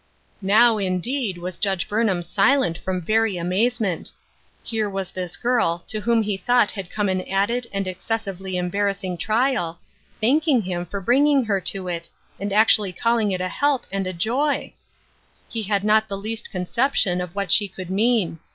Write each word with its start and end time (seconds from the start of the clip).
Now, 0.41 0.79
indeed, 0.79 1.37
was 1.37 1.59
Judge 1.59 1.87
Burnham 1.87 2.23
silent 2.23 2.75
from 2.75 3.03
very 3.03 3.37
amazement. 3.37 4.11
Here 4.63 4.89
was 4.89 5.11
this 5.11 5.37
girl, 5.37 5.83
to 5.85 5.99
whom 5.99 6.23
he 6.23 6.37
thought 6.37 6.71
had 6.71 6.89
come 6.89 7.07
an 7.07 7.21
added 7.29 7.67
and 7.71 7.85
excessively 7.87 8.57
embarrassing 8.57 9.19
trial, 9.19 9.77
thanking 10.19 10.63
him 10.63 10.87
for 10.87 11.01
bringing 11.01 11.45
her 11.45 11.59
into 11.59 11.87
it, 11.87 12.09
and 12.39 12.51
actually 12.51 12.93
calling 12.93 13.31
it 13.31 13.41
a 13.41 13.47
help 13.47 13.85
and 13.91 14.07
a 14.07 14.11
joy 14.13 14.73
I 14.73 14.73
He 15.47 15.61
had 15.61 15.83
not 15.83 16.07
the 16.07 16.17
least 16.17 16.49
conception 16.49 17.21
of 17.21 17.35
what 17.35 17.51
she 17.51 17.67
could 17.67 17.91
mean. 17.91 18.39